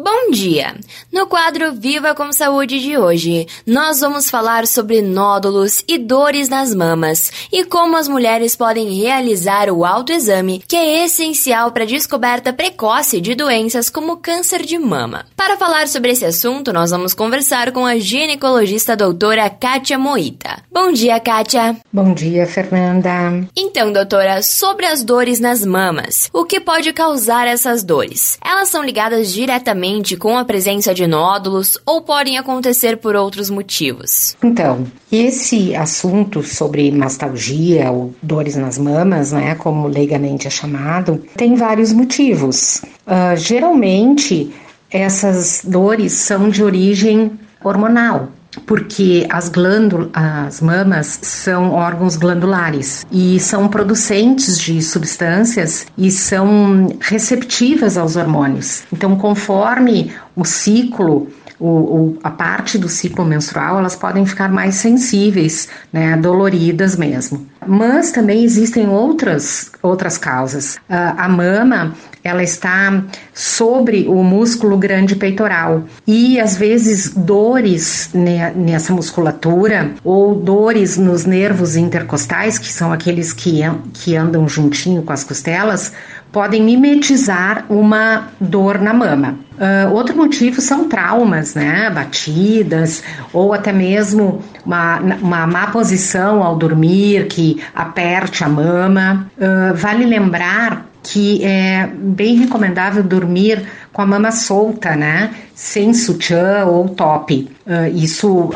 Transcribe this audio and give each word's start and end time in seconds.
Bom 0.00 0.19
dia! 0.30 0.76
No 1.12 1.26
quadro 1.26 1.72
Viva 1.72 2.14
com 2.14 2.32
Saúde 2.32 2.80
de 2.80 2.96
hoje, 2.96 3.46
nós 3.66 4.00
vamos 4.00 4.30
falar 4.30 4.66
sobre 4.66 5.02
nódulos 5.02 5.82
e 5.88 5.98
dores 5.98 6.48
nas 6.48 6.74
mamas 6.74 7.32
e 7.52 7.64
como 7.64 7.96
as 7.96 8.06
mulheres 8.06 8.54
podem 8.54 9.00
realizar 9.00 9.68
o 9.68 9.84
autoexame, 9.84 10.62
que 10.66 10.76
é 10.76 11.04
essencial 11.04 11.72
para 11.72 11.82
a 11.82 11.86
descoberta 11.86 12.52
precoce 12.52 13.20
de 13.20 13.34
doenças 13.34 13.90
como 13.90 14.18
câncer 14.18 14.64
de 14.64 14.78
mama. 14.78 15.26
Para 15.36 15.56
falar 15.56 15.88
sobre 15.88 16.12
esse 16.12 16.24
assunto, 16.24 16.72
nós 16.72 16.90
vamos 16.90 17.12
conversar 17.12 17.72
com 17.72 17.84
a 17.84 17.98
ginecologista 17.98 18.96
doutora 18.96 19.50
Kátia 19.50 19.98
Moita. 19.98 20.62
Bom 20.70 20.92
dia, 20.92 21.18
Kátia! 21.18 21.76
Bom 21.92 22.14
dia, 22.14 22.46
Fernanda! 22.46 23.10
Então, 23.56 23.92
doutora, 23.92 24.42
sobre 24.42 24.86
as 24.86 25.02
dores 25.02 25.40
nas 25.40 25.64
mamas, 25.64 26.30
o 26.32 26.44
que 26.44 26.60
pode 26.60 26.92
causar 26.92 27.48
essas 27.48 27.82
dores? 27.82 28.38
Elas 28.44 28.68
são 28.68 28.84
ligadas 28.84 29.32
diretamente 29.32 30.19
com 30.20 30.38
a 30.38 30.44
presença 30.44 30.94
de 30.94 31.06
nódulos 31.06 31.76
ou 31.84 32.02
podem 32.02 32.38
acontecer 32.38 32.98
por 32.98 33.16
outros 33.16 33.50
motivos? 33.50 34.36
Então, 34.44 34.86
esse 35.10 35.74
assunto 35.74 36.42
sobre 36.42 36.92
mastalgia 36.92 37.90
ou 37.90 38.14
dores 38.22 38.54
nas 38.54 38.78
mamas, 38.78 39.32
né, 39.32 39.56
como 39.56 39.88
leigamente 39.88 40.46
é 40.46 40.50
chamado, 40.50 41.20
tem 41.36 41.56
vários 41.56 41.92
motivos. 41.92 42.82
Uh, 43.06 43.36
geralmente, 43.36 44.54
essas 44.90 45.62
dores 45.64 46.12
são 46.12 46.48
de 46.48 46.62
origem 46.62 47.32
hormonal 47.64 48.28
porque 48.66 49.26
as 49.30 49.48
glândulas, 49.48 50.10
as 50.12 50.60
mamas 50.60 51.18
são 51.22 51.72
órgãos 51.72 52.16
glandulares 52.16 53.06
e 53.10 53.38
são 53.38 53.68
producentes 53.68 54.58
de 54.58 54.82
substâncias 54.82 55.86
e 55.96 56.10
são 56.10 56.96
receptivas 57.00 57.96
aos 57.96 58.16
hormônios. 58.16 58.82
Então, 58.92 59.16
conforme 59.16 60.12
o 60.34 60.44
ciclo 60.44 61.28
o, 61.60 61.68
o, 61.68 62.18
a 62.24 62.30
parte 62.30 62.78
do 62.78 62.88
ciclo 62.88 63.22
menstrual, 63.22 63.78
elas 63.78 63.94
podem 63.94 64.24
ficar 64.24 64.48
mais 64.48 64.76
sensíveis, 64.76 65.68
né, 65.92 66.16
doloridas 66.16 66.96
mesmo. 66.96 67.46
Mas 67.66 68.10
também 68.10 68.42
existem 68.42 68.88
outras, 68.88 69.70
outras 69.82 70.16
causas. 70.16 70.76
Uh, 70.76 71.14
a 71.16 71.28
mama, 71.28 71.94
ela 72.24 72.42
está 72.42 73.04
sobre 73.34 74.06
o 74.08 74.22
músculo 74.22 74.76
grande 74.78 75.14
peitoral 75.14 75.84
e 76.06 76.40
às 76.40 76.56
vezes 76.56 77.12
dores 77.14 78.10
nessa 78.54 78.92
musculatura 78.92 79.92
ou 80.04 80.34
dores 80.34 80.96
nos 80.96 81.24
nervos 81.24 81.76
intercostais, 81.76 82.58
que 82.58 82.72
são 82.72 82.92
aqueles 82.92 83.32
que, 83.32 83.60
que 83.92 84.16
andam 84.16 84.48
juntinho 84.48 85.02
com 85.02 85.12
as 85.12 85.24
costelas, 85.24 85.92
podem 86.32 86.62
mimetizar 86.62 87.64
uma 87.68 88.28
dor 88.40 88.80
na 88.80 88.94
mama. 88.94 89.38
Uh, 89.60 89.92
outro 89.92 90.16
motivo 90.16 90.58
são 90.58 90.88
traumas, 90.88 91.54
né? 91.54 91.90
Batidas, 91.90 93.02
ou 93.30 93.52
até 93.52 93.70
mesmo 93.70 94.42
uma, 94.64 94.98
uma 94.98 95.46
má 95.46 95.66
posição 95.66 96.42
ao 96.42 96.56
dormir 96.56 97.26
que 97.26 97.62
aperte 97.74 98.42
a 98.42 98.48
mama. 98.48 99.30
Uh, 99.36 99.74
vale 99.74 100.06
lembrar 100.06 100.86
que 101.02 101.44
é 101.44 101.86
bem 101.94 102.36
recomendável 102.36 103.02
dormir 103.02 103.62
com 103.92 104.00
a 104.00 104.06
mama 104.06 104.32
solta, 104.32 104.96
né? 104.96 105.30
Sem 105.54 105.92
sutiã 105.92 106.64
ou 106.64 106.88
top. 106.88 107.50
Uh, 107.66 107.94
isso 107.94 108.50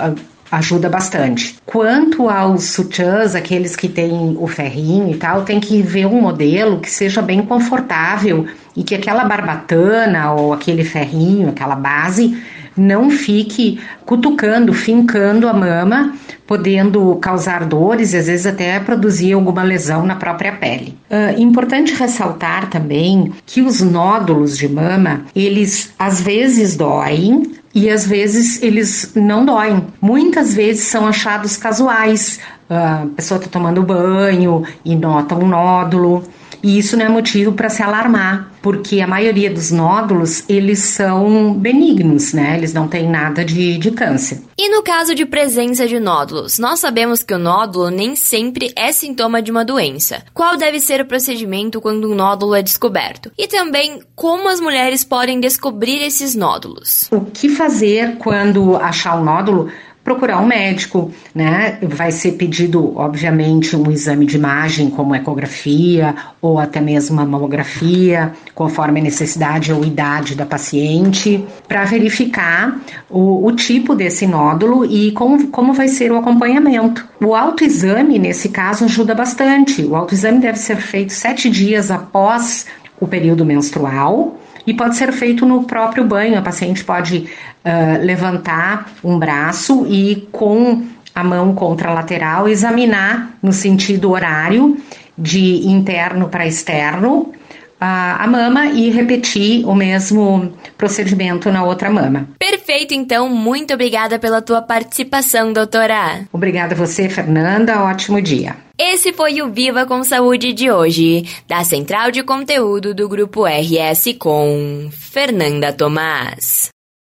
ajuda 0.50 0.89
bastante. 0.89 1.56
Quanto 1.67 2.28
aos 2.28 2.64
sutiãs, 2.64 3.34
aqueles 3.34 3.75
que 3.75 3.89
têm 3.89 4.37
o 4.39 4.47
ferrinho 4.47 5.11
e 5.11 5.17
tal, 5.17 5.42
tem 5.42 5.61
que 5.61 5.83
ver 5.83 6.06
um 6.06 6.20
modelo 6.20 6.81
que 6.81 6.91
seja 6.91 7.20
bem 7.20 7.42
confortável 7.42 8.47
e 8.77 8.83
que 8.83 8.95
aquela 8.95 9.25
barbatana 9.25 10.33
ou 10.33 10.53
aquele 10.53 10.84
ferrinho, 10.84 11.48
aquela 11.48 11.77
base, 11.77 12.36
não 12.77 13.11
fique 13.11 13.81
cutucando, 14.05 14.73
fincando 14.73 15.48
a 15.48 15.53
mama, 15.53 16.14
podendo 16.47 17.17
causar 17.17 17.64
dores 17.64 18.12
e 18.12 18.17
às 18.17 18.27
vezes 18.27 18.47
até 18.47 18.79
produzir 18.81 19.33
alguma 19.33 19.63
lesão 19.63 20.05
na 20.05 20.17
própria 20.17 20.52
pele. 20.52 20.97
Uh, 21.11 21.41
importante 21.41 21.95
ressaltar 21.95 22.68
também 22.68 23.33
que 23.47 23.63
os 23.63 23.80
nódulos 23.80 24.58
de 24.58 24.68
mama, 24.68 25.23
eles 25.35 25.92
às 25.98 26.20
vezes 26.20 26.77
doem, 26.77 27.55
e 27.74 27.90
às 27.90 28.07
vezes 28.07 28.62
eles 28.62 29.12
não 29.17 29.45
doem. 29.45 29.85
Muitas 30.01 30.55
vezes 30.55 30.85
são 30.85 31.07
achados 31.07 31.57
casuais. 31.57 32.39
A 32.70 33.07
pessoa 33.17 33.39
está 33.39 33.51
tomando 33.51 33.83
banho 33.83 34.62
e 34.85 34.95
nota 34.95 35.35
um 35.35 35.48
nódulo. 35.48 36.23
E 36.64 36.79
isso 36.79 36.97
não 36.97 37.05
é 37.05 37.08
motivo 37.11 37.52
para 37.52 37.69
se 37.69 37.83
alarmar, 37.83 38.51
porque 38.63 39.02
a 39.02 39.07
maioria 39.07 39.52
dos 39.52 39.70
nódulos, 39.70 40.42
eles 40.48 40.79
são 40.79 41.52
benignos, 41.52 42.33
né? 42.33 42.57
Eles 42.57 42.73
não 42.73 42.89
têm 42.89 43.07
nada 43.07 43.45
de, 43.45 43.77
de 43.77 43.91
câncer. 43.91 44.41
E 44.57 44.70
no 44.70 44.83
caso 44.83 45.14
de 45.14 45.27
presença 45.27 45.86
de 45.86 46.01
nódulos, 46.01 46.58
nós 46.58 46.80
sabemos 46.80 47.23
que 47.23 47.35
o 47.35 47.39
nódulo 47.39 47.91
nem 47.91 48.17
sempre 48.17 48.73
é 48.74 48.92
sintoma 48.92 49.42
de 49.42 49.51
uma 49.51 49.63
doença. 49.63 50.23
Qual 50.33 50.57
deve 50.57 50.80
ser 50.80 51.03
o 51.03 51.07
procedimento 51.07 51.83
quando 51.83 52.11
um 52.11 52.14
nódulo 52.14 52.55
é 52.55 52.63
descoberto? 52.63 53.30
E 53.36 53.47
também 53.47 54.01
como 54.17 54.48
as 54.48 54.58
mulheres 54.58 55.05
podem 55.05 55.39
descobrir 55.39 56.03
esses 56.03 56.35
nódulos? 56.35 57.08
O 57.13 57.20
que 57.20 57.51
fazer 57.51 58.17
quando 58.17 58.77
achar 58.77 59.20
um 59.20 59.24
nódulo? 59.24 59.69
Procurar 60.05 60.39
um 60.39 60.47
médico, 60.47 61.11
né? 61.35 61.79
Vai 61.83 62.13
ser 62.13 62.33
pedido, 62.33 62.92
obviamente, 62.95 63.75
um 63.75 63.91
exame 63.91 64.27
de 64.27 64.37
imagem, 64.37 64.91
como 64.91 65.15
ecografia 65.15 66.15
ou 66.42 66.59
até 66.59 66.79
mesmo 66.79 67.17
uma 67.17 67.25
mamografia, 67.25 68.33
conforme 68.55 69.01
a 69.01 69.03
necessidade 69.03 69.73
ou 69.73 69.83
idade 69.83 70.35
da 70.35 70.45
paciente, 70.45 71.42
para 71.67 71.85
verificar 71.85 72.79
o, 73.09 73.47
o, 73.47 73.53
tipo 73.53 73.95
desse 73.95 74.27
nódulo 74.27 74.85
e 74.85 75.11
como, 75.13 75.48
como 75.48 75.73
vai 75.73 75.89
ser 75.89 76.13
o 76.13 76.19
acompanhamento. 76.19 77.09
O 77.25 77.35
autoexame, 77.35 78.19
nesse 78.19 78.51
caso, 78.51 78.85
ajuda 78.85 79.15
bastante. 79.15 79.83
O 79.83 79.97
autoexame 79.97 80.39
deve 80.39 80.59
ser 80.59 80.77
feito 80.77 81.15
sete 81.15 81.48
dias 81.48 81.91
após 81.91 82.67
o 83.01 83.09
período 83.09 83.45
menstrual 83.45 84.39
e 84.67 84.75
pode 84.75 84.97
ser 84.97 85.13
feito 85.13 85.45
no 85.47 85.64
próprio 85.64 86.05
banho. 86.05 86.39
A 86.39 86.42
paciente 86.42 86.85
pode 86.85 87.29
uh, 87.64 88.05
levantar 88.05 88.92
um 89.02 89.19
braço 89.19 89.86
e 89.89 90.29
com 90.33 90.83
a 91.14 91.23
mão 91.23 91.55
contralateral 91.55 92.48
examinar 92.48 93.30
no 93.42 93.53
sentido 93.53 94.11
horário 94.11 94.77
de 95.17 95.67
interno 95.69 96.29
para 96.29 96.47
externo 96.47 97.33
a, 97.80 98.27
mama 98.27 98.67
e 98.67 98.91
repetir 98.91 99.67
o 99.67 99.74
mesmo 99.74 100.53
procedimento 100.79 101.51
na 101.51 101.64
outra 101.64 101.91
mama. 101.91 102.29
Perfeito, 102.39 102.95
então. 102.95 103.29
Muito 103.29 103.74
obrigada 103.74 104.19
pela 104.19 104.41
tua 104.41 104.63
participação, 104.63 105.53
doutora. 105.53 106.27
Obrigada 106.33 106.74
a 106.74 106.79
você, 106.79 107.08
Fernanda. 107.08 107.83
Ótimo 107.83 108.20
dia. 108.23 108.64
Esse 108.77 109.12
foi 109.12 109.40
o 109.40 109.52
Viva 109.52 109.86
com 109.86 110.02
Saúde 110.02 110.52
de 110.52 110.68
hoje, 110.68 111.23
da 111.46 111.62
Central 111.62 112.11
de 112.11 112.24
Conteúdo 112.24 112.92
do 112.92 113.08
Grupo 113.08 113.45
RS 113.46 114.17
com 114.18 114.90
Fernanda 114.90 115.73
Tomás. 115.73 116.73